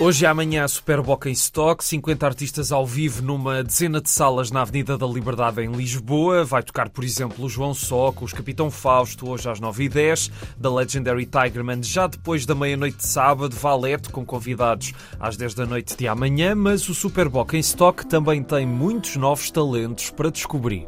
Hoje 0.00 0.24
e 0.24 0.26
amanhã, 0.26 0.66
Super 0.66 1.02
Boca 1.02 1.28
em 1.28 1.32
Stock, 1.32 1.84
50 1.84 2.24
artistas 2.24 2.72
ao 2.72 2.86
vivo 2.86 3.20
numa 3.20 3.62
dezena 3.62 4.00
de 4.00 4.08
salas 4.08 4.50
na 4.50 4.62
Avenida 4.62 4.96
da 4.96 5.06
Liberdade 5.06 5.60
em 5.60 5.70
Lisboa. 5.70 6.42
Vai 6.42 6.62
tocar, 6.62 6.88
por 6.88 7.04
exemplo, 7.04 7.44
o 7.44 7.50
João 7.50 7.74
Soco, 7.74 8.24
os 8.24 8.32
Capitão 8.32 8.70
Fausto, 8.70 9.28
hoje 9.28 9.50
às 9.50 9.60
9h10, 9.60 10.30
da 10.56 10.74
Legendary 10.74 11.26
Tigerman, 11.26 11.82
já 11.82 12.06
depois 12.06 12.46
da 12.46 12.54
meia-noite 12.54 12.96
de 12.96 13.06
sábado, 13.06 13.54
Valete, 13.54 14.08
com 14.08 14.24
convidados 14.24 14.94
às 15.20 15.36
10 15.36 15.52
da 15.52 15.66
noite 15.66 15.94
de 15.94 16.08
amanhã. 16.08 16.54
Mas 16.54 16.88
o 16.88 16.94
Super 16.94 17.28
Boca 17.28 17.54
em 17.54 17.60
Stock 17.60 18.06
também 18.06 18.42
tem 18.42 18.66
muitos 18.66 19.16
novos 19.16 19.50
talentos 19.50 20.08
para 20.08 20.30
descobrir. 20.30 20.86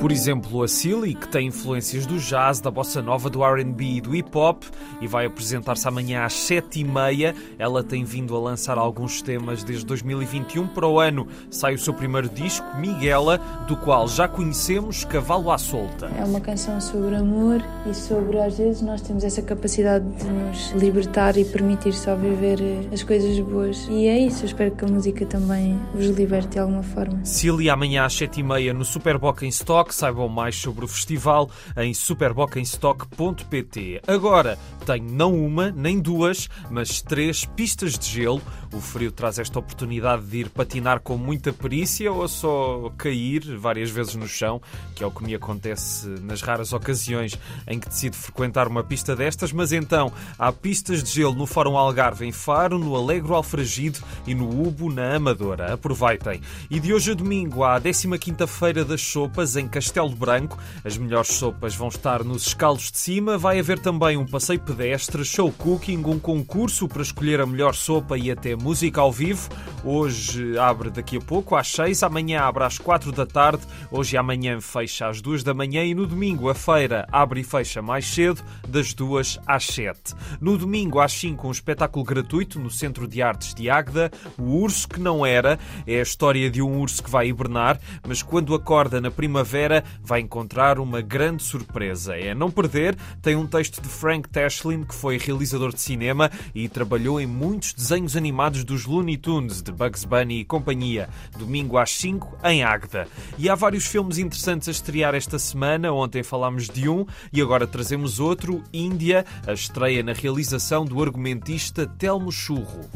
Por 0.00 0.10
exemplo, 0.10 0.62
a 0.62 0.66
Silly, 0.66 1.14
que 1.14 1.28
tem 1.28 1.48
influências 1.48 2.06
do 2.06 2.16
jazz, 2.16 2.58
da 2.58 2.70
bossa 2.70 3.02
nova, 3.02 3.28
do 3.28 3.44
R&B 3.44 3.84
e 3.84 4.00
do 4.00 4.12
hip-hop 4.12 4.64
e 4.98 5.06
vai 5.06 5.26
apresentar-se 5.26 5.86
amanhã 5.86 6.24
às 6.24 6.32
sete 6.32 6.80
e 6.80 6.84
meia. 6.84 7.34
Ela 7.58 7.84
tem 7.84 8.02
vindo 8.02 8.34
a 8.34 8.40
lançar 8.40 8.78
alguns 8.78 9.20
temas 9.20 9.62
desde 9.62 9.84
2021 9.84 10.68
para 10.68 10.88
o 10.88 10.98
ano. 10.98 11.28
Sai 11.50 11.74
o 11.74 11.78
seu 11.78 11.92
primeiro 11.92 12.30
disco, 12.30 12.66
Miguela, 12.78 13.36
do 13.68 13.76
qual 13.76 14.08
já 14.08 14.26
conhecemos 14.26 15.04
Cavalo 15.04 15.50
à 15.50 15.58
Solta. 15.58 16.10
É 16.18 16.24
uma 16.24 16.40
canção 16.40 16.80
sobre 16.80 17.16
amor 17.16 17.62
e 17.84 17.92
sobre, 17.92 18.38
às 18.40 18.56
vezes, 18.56 18.80
nós 18.80 19.02
temos 19.02 19.22
essa 19.22 19.42
capacidade 19.42 20.06
de 20.16 20.24
nos 20.24 20.70
libertar 20.72 21.36
e 21.36 21.44
permitir 21.44 21.92
só 21.92 22.16
viver 22.16 22.58
eh, 22.62 22.88
as 22.90 23.02
coisas 23.02 23.38
boas. 23.40 23.86
E 23.90 24.06
é 24.06 24.18
isso, 24.18 24.44
eu 24.44 24.46
espero 24.46 24.70
que 24.70 24.82
a 24.82 24.88
música 24.88 25.26
também 25.26 25.78
vos 25.94 26.06
liberte 26.06 26.48
de 26.48 26.58
alguma 26.58 26.82
forma. 26.82 27.22
Silly, 27.22 27.68
amanhã 27.68 28.06
às 28.06 28.14
sete 28.14 28.40
e 28.40 28.42
meia 28.42 28.72
no 28.72 28.84
Superboc 28.84 29.42
em 29.42 29.48
Stock 29.48 29.89
Stock. 29.90 30.00
Saibam 30.00 30.28
mais 30.28 30.56
sobre 30.56 30.84
o 30.84 30.88
festival 30.88 31.50
em 31.76 31.92
superbocainstock.pt. 31.92 34.00
Agora, 34.06 34.56
tenho 34.86 35.10
não 35.10 35.34
uma, 35.34 35.70
nem 35.70 36.00
duas, 36.00 36.48
mas 36.70 37.02
três 37.02 37.44
pistas 37.44 37.98
de 37.98 38.08
gelo. 38.08 38.40
O 38.72 38.80
frio 38.80 39.10
traz 39.10 39.36
esta 39.38 39.58
oportunidade 39.58 40.24
de 40.26 40.38
ir 40.38 40.48
patinar 40.48 41.00
com 41.00 41.16
muita 41.16 41.52
perícia 41.52 42.12
ou 42.12 42.28
só 42.28 42.92
cair 42.96 43.56
várias 43.56 43.90
vezes 43.90 44.14
no 44.14 44.28
chão, 44.28 44.62
que 44.94 45.02
é 45.02 45.06
o 45.06 45.10
que 45.10 45.24
me 45.24 45.34
acontece 45.34 46.06
nas 46.22 46.40
raras 46.40 46.72
ocasiões 46.72 47.36
em 47.66 47.80
que 47.80 47.88
decido 47.88 48.14
frequentar 48.16 48.68
uma 48.68 48.84
pista 48.84 49.16
destas. 49.16 49.52
Mas 49.52 49.72
então, 49.72 50.12
há 50.38 50.52
pistas 50.52 51.02
de 51.02 51.10
gelo 51.10 51.34
no 51.34 51.46
Fórum 51.46 51.76
Algarve 51.76 52.24
em 52.26 52.32
Faro, 52.32 52.78
no 52.78 52.94
Alegro 52.96 53.34
Alfragido 53.34 53.98
e 54.26 54.34
no 54.34 54.66
Ubo 54.66 54.90
na 54.90 55.16
Amadora. 55.16 55.74
Aproveitem. 55.74 56.40
E 56.70 56.78
de 56.78 56.94
hoje 56.94 57.10
a 57.10 57.14
domingo, 57.14 57.64
há 57.64 57.74
a 57.76 57.80
15ª-feira 57.80 58.84
das 58.84 59.02
Sopas 59.02 59.56
em 59.56 59.66
Castelo 59.66 59.79
Branco. 60.16 60.58
As 60.84 60.96
melhores 60.96 61.28
sopas 61.28 61.74
vão 61.74 61.88
estar 61.88 62.22
nos 62.22 62.48
escalos 62.48 62.90
de 62.90 62.98
cima. 62.98 63.38
Vai 63.38 63.58
haver 63.58 63.78
também 63.78 64.16
um 64.16 64.26
passeio 64.26 64.60
pedestre, 64.60 65.24
show 65.24 65.50
cooking, 65.52 66.02
um 66.04 66.18
concurso 66.18 66.86
para 66.88 67.02
escolher 67.02 67.40
a 67.40 67.46
melhor 67.46 67.74
sopa 67.74 68.18
e 68.18 68.30
até 68.30 68.54
música 68.54 69.00
ao 69.00 69.12
vivo. 69.12 69.48
Hoje 69.84 70.58
abre 70.58 70.90
daqui 70.90 71.16
a 71.16 71.20
pouco 71.20 71.56
às 71.56 71.68
6, 71.68 72.02
amanhã 72.02 72.42
abre 72.42 72.64
às 72.64 72.78
4 72.78 73.10
da 73.12 73.24
tarde, 73.24 73.62
hoje 73.90 74.14
e 74.14 74.18
amanhã 74.18 74.60
fecha 74.60 75.08
às 75.08 75.22
2 75.22 75.42
da 75.42 75.54
manhã 75.54 75.82
e 75.82 75.94
no 75.94 76.06
domingo 76.06 76.50
a 76.50 76.54
feira 76.54 77.06
abre 77.10 77.40
e 77.40 77.44
fecha 77.44 77.80
mais 77.80 78.06
cedo, 78.06 78.42
das 78.68 78.92
2 78.92 79.38
às 79.46 79.64
7. 79.66 80.14
No 80.40 80.58
domingo 80.58 81.00
às 81.00 81.12
5 81.12 81.48
um 81.48 81.50
espetáculo 81.50 82.04
gratuito 82.04 82.58
no 82.58 82.70
Centro 82.70 83.08
de 83.08 83.22
Artes 83.22 83.54
de 83.54 83.70
Águeda, 83.70 84.10
O 84.38 84.62
Urso 84.62 84.88
que 84.88 85.00
não 85.00 85.24
era, 85.24 85.58
é 85.86 85.98
a 85.98 86.02
história 86.02 86.50
de 86.50 86.60
um 86.60 86.78
urso 86.80 87.02
que 87.02 87.10
vai 87.10 87.28
hibernar, 87.28 87.80
mas 88.06 88.22
quando 88.22 88.54
acorda 88.54 89.00
na 89.00 89.10
primavera 89.10 89.69
vai 90.02 90.20
encontrar 90.20 90.78
uma 90.78 91.00
grande 91.00 91.42
surpresa. 91.42 92.16
É 92.16 92.34
não 92.34 92.50
perder, 92.50 92.96
tem 93.22 93.36
um 93.36 93.46
texto 93.46 93.80
de 93.80 93.88
Frank 93.88 94.28
Tashlin, 94.28 94.84
que 94.84 94.94
foi 94.94 95.18
realizador 95.18 95.72
de 95.72 95.80
cinema 95.80 96.30
e 96.54 96.68
trabalhou 96.68 97.20
em 97.20 97.26
muitos 97.26 97.72
desenhos 97.72 98.16
animados 98.16 98.64
dos 98.64 98.86
Looney 98.86 99.16
Tunes, 99.16 99.62
de 99.62 99.72
Bugs 99.72 100.04
Bunny 100.04 100.40
e 100.40 100.44
companhia, 100.44 101.08
domingo 101.38 101.78
às 101.78 101.90
5 101.96 102.38
em 102.44 102.62
Águeda. 102.64 103.06
E 103.38 103.48
há 103.48 103.54
vários 103.54 103.86
filmes 103.86 104.18
interessantes 104.18 104.68
a 104.68 104.72
estrear 104.72 105.14
esta 105.14 105.38
semana. 105.38 105.92
Ontem 105.92 106.22
falámos 106.22 106.68
de 106.68 106.88
um 106.88 107.06
e 107.32 107.40
agora 107.40 107.66
trazemos 107.66 108.20
outro, 108.20 108.62
Índia, 108.72 109.24
a 109.46 109.52
estreia 109.52 110.02
na 110.02 110.12
realização 110.12 110.84
do 110.84 111.02
argumentista 111.02 111.86
Telmo 111.86 112.32
Churro. 112.32 112.88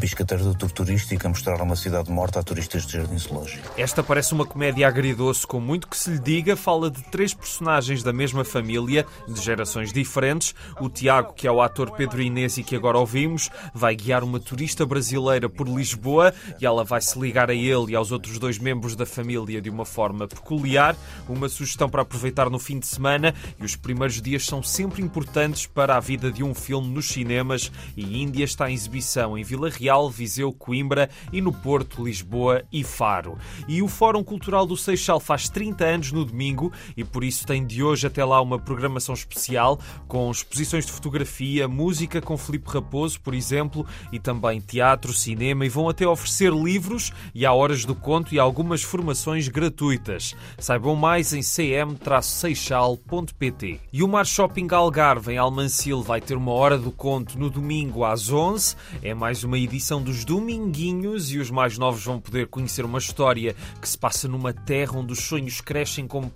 Turístico 0.74 1.26
a 1.26 1.30
mostrar 1.30 1.60
uma 1.62 1.76
cidade 1.76 2.10
morta 2.10 2.40
a 2.40 2.42
turistas 2.42 2.86
de 2.86 2.92
jardim 2.94 3.18
zoológico. 3.18 3.68
Esta 3.76 4.02
parece 4.02 4.32
uma 4.32 4.44
comédia 4.44 4.86
agridoce 4.86 5.46
com 5.46 5.60
muito 5.60 5.88
que 5.88 5.96
se 5.96 6.10
lhe 6.10 6.18
diga. 6.18 6.56
Fala 6.64 6.90
de 6.90 7.02
três 7.10 7.34
personagens 7.34 8.02
da 8.02 8.10
mesma 8.10 8.42
família, 8.42 9.04
de 9.28 9.38
gerações 9.38 9.92
diferentes. 9.92 10.54
O 10.80 10.88
Tiago, 10.88 11.34
que 11.34 11.46
é 11.46 11.52
o 11.52 11.60
ator 11.60 11.90
Pedro 11.90 12.22
Inês 12.22 12.56
e 12.56 12.62
que 12.62 12.74
agora 12.74 12.96
ouvimos, 12.96 13.50
vai 13.74 13.94
guiar 13.94 14.24
uma 14.24 14.40
turista 14.40 14.86
brasileira 14.86 15.46
por 15.46 15.68
Lisboa 15.68 16.32
e 16.58 16.64
ela 16.64 16.82
vai 16.82 17.02
se 17.02 17.20
ligar 17.20 17.50
a 17.50 17.54
ele 17.54 17.92
e 17.92 17.94
aos 17.94 18.10
outros 18.10 18.38
dois 18.38 18.58
membros 18.58 18.96
da 18.96 19.04
família 19.04 19.60
de 19.60 19.68
uma 19.68 19.84
forma 19.84 20.26
peculiar. 20.26 20.96
Uma 21.28 21.50
sugestão 21.50 21.86
para 21.86 22.00
aproveitar 22.00 22.48
no 22.48 22.58
fim 22.58 22.78
de 22.78 22.86
semana 22.86 23.34
e 23.60 23.62
os 23.62 23.76
primeiros 23.76 24.22
dias 24.22 24.46
são 24.46 24.62
sempre 24.62 25.02
importantes 25.02 25.66
para 25.66 25.98
a 25.98 26.00
vida 26.00 26.32
de 26.32 26.42
um 26.42 26.54
filme 26.54 26.88
nos 26.88 27.08
cinemas 27.08 27.70
e 27.94 28.22
Índia 28.22 28.44
está 28.44 28.70
em 28.70 28.74
exibição 28.74 29.36
em 29.36 29.44
Vila 29.44 29.68
Real, 29.68 30.08
Viseu, 30.08 30.50
Coimbra 30.50 31.10
e 31.30 31.42
no 31.42 31.52
Porto, 31.52 32.02
Lisboa 32.02 32.62
e 32.72 32.82
Faro. 32.82 33.36
E 33.68 33.82
o 33.82 33.86
Fórum 33.86 34.24
Cultural 34.24 34.64
do 34.64 34.78
Seixal 34.78 35.20
faz 35.20 35.50
30 35.50 35.84
anos 35.84 36.10
no 36.10 36.24
domingo 36.24 36.53
e 36.96 37.04
por 37.04 37.24
isso 37.24 37.46
tem 37.46 37.66
de 37.66 37.82
hoje 37.82 38.06
até 38.06 38.24
lá 38.24 38.40
uma 38.40 38.58
programação 38.58 39.14
especial 39.14 39.78
com 40.06 40.30
exposições 40.30 40.86
de 40.86 40.92
fotografia, 40.92 41.66
música 41.66 42.20
com 42.20 42.36
Filipe 42.36 42.70
Raposo, 42.70 43.20
por 43.20 43.34
exemplo, 43.34 43.84
e 44.12 44.18
também 44.18 44.60
teatro, 44.60 45.12
cinema 45.12 45.66
e 45.66 45.68
vão 45.68 45.88
até 45.88 46.06
oferecer 46.06 46.52
livros 46.52 47.12
e 47.34 47.44
há 47.44 47.52
horas 47.52 47.84
do 47.84 47.94
conto 47.94 48.34
e 48.34 48.38
algumas 48.38 48.82
formações 48.82 49.48
gratuitas. 49.48 50.34
Saibam 50.58 50.96
mais 50.96 51.32
em 51.32 51.42
cm-seixal.pt. 51.42 53.80
E 53.92 54.02
o 54.02 54.08
Mar 54.08 54.26
Shopping 54.26 54.66
Algarve 54.70 55.32
em 55.32 55.38
Almancil 55.38 56.02
vai 56.02 56.20
ter 56.20 56.36
uma 56.36 56.52
hora 56.52 56.78
do 56.78 56.90
conto 56.90 57.38
no 57.38 57.48
domingo 57.50 58.04
às 58.04 58.30
11. 58.30 58.76
É 59.02 59.14
mais 59.14 59.44
uma 59.44 59.58
edição 59.58 60.02
dos 60.02 60.24
Dominguinhos 60.24 61.32
e 61.32 61.38
os 61.38 61.50
mais 61.50 61.78
novos 61.78 62.04
vão 62.04 62.20
poder 62.20 62.48
conhecer 62.48 62.84
uma 62.84 62.98
história 62.98 63.56
que 63.80 63.88
se 63.88 63.96
passa 63.96 64.28
numa 64.28 64.52
terra 64.52 64.98
onde 64.98 65.12
os 65.12 65.20
sonhos 65.20 65.60
crescem 65.60 66.06
como 66.06 66.28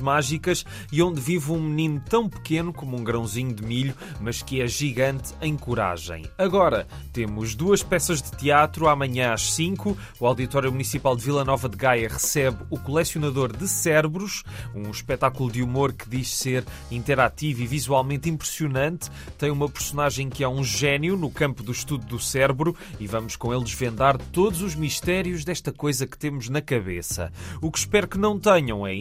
mágicas 0.00 0.64
e 0.92 1.02
onde 1.02 1.20
vive 1.20 1.52
um 1.52 1.60
menino 1.60 2.02
tão 2.08 2.28
pequeno 2.28 2.72
como 2.72 2.96
um 2.96 3.04
grãozinho 3.04 3.54
de 3.54 3.62
milho, 3.62 3.94
mas 4.20 4.42
que 4.42 4.60
é 4.60 4.66
gigante 4.66 5.34
em 5.40 5.56
coragem. 5.56 6.24
Agora, 6.38 6.86
temos 7.12 7.54
duas 7.54 7.82
peças 7.82 8.22
de 8.22 8.30
teatro 8.32 8.88
amanhã 8.88 9.32
às 9.32 9.52
5. 9.52 9.96
O 10.20 10.26
Auditório 10.26 10.70
Municipal 10.70 11.16
de 11.16 11.24
Vila 11.24 11.44
Nova 11.44 11.68
de 11.68 11.76
Gaia 11.76 12.08
recebe 12.08 12.58
O 12.70 12.78
Colecionador 12.78 13.56
de 13.56 13.66
Cérebros, 13.66 14.44
um 14.74 14.90
espetáculo 14.90 15.50
de 15.50 15.62
humor 15.62 15.92
que 15.92 16.08
diz 16.08 16.28
ser 16.28 16.64
interativo 16.90 17.62
e 17.62 17.66
visualmente 17.66 18.28
impressionante. 18.28 19.10
Tem 19.38 19.50
uma 19.50 19.68
personagem 19.68 20.28
que 20.28 20.44
é 20.44 20.48
um 20.48 20.62
gênio 20.62 21.16
no 21.16 21.30
campo 21.30 21.62
do 21.62 21.72
estudo 21.72 22.06
do 22.06 22.18
cérebro 22.18 22.76
e 23.00 23.06
vamos 23.06 23.36
com 23.36 23.52
ele 23.52 23.64
desvendar 23.64 24.18
todos 24.32 24.62
os 24.62 24.74
mistérios 24.74 25.44
desta 25.44 25.72
coisa 25.72 26.06
que 26.06 26.18
temos 26.18 26.48
na 26.48 26.60
cabeça. 26.60 27.32
O 27.60 27.70
que 27.70 27.78
espero 27.78 28.08
que 28.08 28.18
não 28.18 28.38
tenham 28.38 28.86
é 28.86 28.94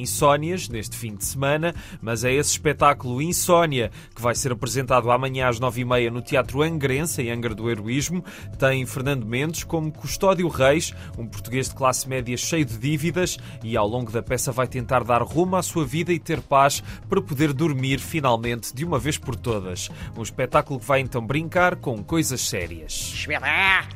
neste 0.69 0.95
fim 0.97 1.15
de 1.15 1.25
semana, 1.25 1.75
mas 2.01 2.23
é 2.23 2.33
esse 2.33 2.51
espetáculo 2.51 3.21
Insónia 3.21 3.91
que 4.15 4.21
vai 4.21 4.33
ser 4.33 4.51
apresentado 4.51 5.11
amanhã 5.11 5.47
às 5.47 5.59
9h30 5.59 6.09
no 6.09 6.21
Teatro 6.21 6.61
Angrense, 6.61 7.21
em 7.21 7.31
Angra 7.31 7.53
do 7.53 7.69
Heroísmo. 7.69 8.23
Tem 8.57 8.85
Fernando 8.85 9.25
Mendes 9.25 9.63
como 9.63 9.91
Custódio 9.91 10.47
Reis, 10.47 10.93
um 11.17 11.27
português 11.27 11.69
de 11.69 11.75
classe 11.75 12.07
média 12.07 12.35
cheio 12.37 12.65
de 12.65 12.77
dívidas, 12.77 13.37
e 13.63 13.75
ao 13.75 13.87
longo 13.87 14.11
da 14.11 14.23
peça 14.23 14.51
vai 14.51 14.67
tentar 14.67 15.03
dar 15.03 15.21
rumo 15.21 15.55
à 15.55 15.63
sua 15.63 15.85
vida 15.85 16.11
e 16.11 16.19
ter 16.19 16.41
paz 16.41 16.81
para 17.09 17.21
poder 17.21 17.53
dormir 17.53 17.99
finalmente 17.99 18.73
de 18.73 18.85
uma 18.85 18.97
vez 18.97 19.17
por 19.17 19.35
todas. 19.35 19.89
Um 20.17 20.23
espetáculo 20.23 20.79
que 20.79 20.85
vai 20.85 21.01
então 21.01 21.25
brincar 21.25 21.75
com 21.75 22.03
coisas 22.03 22.41
sérias. 22.41 22.91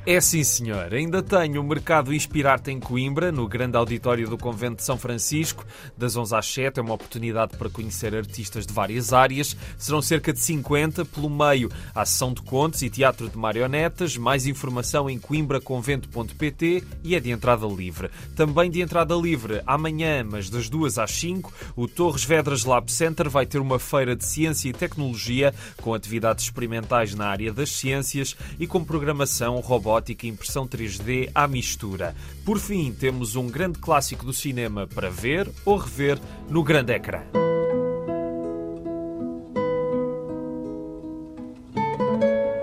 É 0.06 0.19
sim, 0.19 0.44
senhor. 0.44 0.94
Ainda 0.94 1.24
tenho 1.24 1.62
o 1.62 1.63
Mercado 1.63 2.13
Inspirar-te 2.13 2.72
em 2.72 2.80
Coimbra, 2.80 3.31
no 3.31 3.48
grande 3.48 3.78
auditório 3.78 4.30
do 4.30 4.38
Convento 4.38 4.78
de 4.78 4.83
São 4.83 4.98
Francisco, 4.98 5.66
das 5.98 6.16
11 6.16 6.36
às 6.36 6.38
7. 6.47 6.80
É 6.80 6.81
uma 6.81 6.94
oportunidade 6.94 7.57
para 7.57 7.69
conhecer 7.69 8.15
artistas 8.15 8.65
de 8.65 8.74
várias 8.74 9.13
áreas. 9.13 9.56
Serão 9.77 10.01
cerca 10.01 10.33
de 10.33 10.39
50. 10.39 11.06
Pelo 11.06 11.30
meio, 11.30 11.71
a 11.94 12.06
sessão 12.06 12.33
de 12.33 12.41
contos 12.41 12.81
e 12.81 12.89
teatro 12.89 13.30
de 13.30 13.38
marionetas. 13.38 14.18
Mais 14.18 14.45
informação 14.45 15.09
em 15.09 15.18
coimbraconvento.pt 15.18 16.83
e 17.03 17.15
é 17.15 17.19
de 17.19 17.31
entrada 17.31 17.68
livre. 17.68 18.09
Também 18.36 18.69
de 18.69 18.81
entrada 18.81 19.15
livre, 19.15 19.62
amanhã, 19.65 20.24
mas 20.24 20.50
das 20.50 20.69
2 20.69 20.97
às 20.97 21.12
5, 21.12 21.53
o 21.75 21.88
Torres 21.88 22.24
Vedras 22.24 22.63
Lab 22.63 22.92
Center 22.92 23.30
vai 23.30 23.45
ter 23.45 23.59
uma 23.59 23.80
feira 23.80 24.15
de 24.15 24.25
ciência 24.25 24.69
e 24.69 24.74
tecnologia 24.74 25.53
com 25.81 25.94
atividades 25.94 26.45
experimentais 26.45 27.13
na 27.13 27.27
área 27.27 27.53
das 27.53 27.71
ciências 27.71 28.35
e 28.59 28.68
com 28.68 28.83
programação, 28.83 29.59
robótica 29.59 30.25
e 30.25 30.30
impressão 30.30 30.68
3D 30.68 31.30
à 31.33 31.47
mistura. 31.47 32.15
Por 32.45 32.59
fim, 32.59 32.92
temos 32.92 33.35
um 33.35 33.47
grande 33.47 33.80
clássico 33.80 34.25
do 34.25 34.33
cinema 34.33 34.88
para 34.88 35.09
ver 35.09 35.50
ou 35.65 35.77
rever 35.77 36.19
no 36.50 36.64
grande 36.64 36.96
ecrã. 36.96 37.24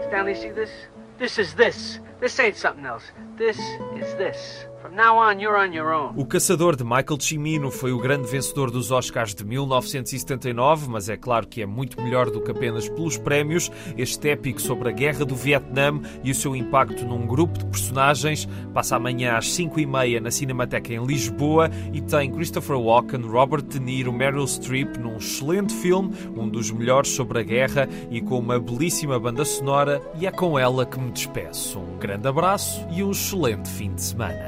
Stanley, 0.09 0.35
see 0.35 0.51
this? 0.51 0.71
This 1.19 1.39
is 1.39 1.55
this. 1.55 2.01
This 2.21 2.39
ain't 2.41 2.57
something 2.57 2.87
else. 2.87 3.13
This 3.37 3.59
is 3.95 4.15
this. 4.15 4.67
O 6.15 6.25
Caçador 6.25 6.77
de 6.77 6.85
Michael 6.85 7.21
Cimino 7.21 7.71
foi 7.71 7.93
o 7.93 7.99
grande 7.99 8.29
vencedor 8.29 8.71
dos 8.71 8.91
Oscars 8.91 9.35
de 9.35 9.45
1979, 9.45 10.89
mas 10.89 11.09
é 11.09 11.17
claro 11.17 11.47
que 11.47 11.61
é 11.61 11.67
muito 11.67 12.01
melhor 12.01 12.31
do 12.31 12.41
que 12.41 12.53
apenas 12.53 12.89
pelos 12.89 13.19
prémios. 13.19 13.71
Este 13.99 14.31
épico 14.31 14.61
sobre 14.61 14.89
a 14.89 14.93
guerra 14.93 15.25
do 15.25 15.35
Vietnã 15.35 16.01
e 16.23 16.31
o 16.31 16.35
seu 16.35 16.55
impacto 16.55 17.05
num 17.05 17.27
grupo 17.27 17.59
de 17.59 17.67
personagens 17.67 18.49
passa 18.73 18.97
amanhã 18.97 19.37
às 19.37 19.53
5 19.53 19.81
e 19.81 19.87
meia 19.87 20.21
na 20.21 20.31
Cinemateca 20.31 20.93
em 20.93 21.05
Lisboa 21.05 21.69
e 21.93 22.01
tem 22.01 22.33
Christopher 22.33 22.79
Walken, 22.79 23.23
Robert 23.23 23.63
De 23.63 23.81
Niro, 23.81 24.13
Meryl 24.13 24.47
Streep 24.47 24.99
num 24.99 25.17
excelente 25.17 25.75
filme, 25.75 26.15
um 26.37 26.49
dos 26.49 26.71
melhores 26.71 27.11
sobre 27.11 27.41
a 27.41 27.43
guerra 27.43 27.89
e 28.11 28.21
com 28.21 28.39
uma 28.39 28.59
belíssima 28.61 29.19
banda 29.19 29.45
sonora. 29.45 30.01
E 30.19 30.27
é 30.27 30.31
com 30.31 30.59
ela 30.59 30.87
que 30.87 30.99
me 30.99 31.11
despeço. 31.11 31.81
Um 31.81 31.99
grande 32.07 32.29
abraço 32.29 32.87
e 32.89 33.03
um 33.03 33.11
excelente 33.11 33.69
fim 33.69 33.93
de 33.93 34.01
semana. 34.01 34.46